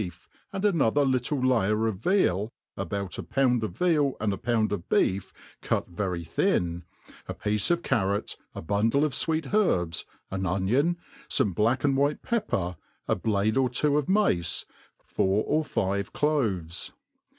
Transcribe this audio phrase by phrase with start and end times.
[0.03, 4.71] ef, and another little layer of veal, about a poui;d pf veal and a pound
[4.71, 5.31] of beef
[5.61, 6.81] cut very fhin,'
[7.29, 10.97] a'piece of carrot, a bundle of fweet herbs, an onion,
[11.29, 12.77] iott\i bjack and white pepper,
[13.07, 14.65] a jblade or (wo of mafce,
[15.05, 16.93] four oi five cloves.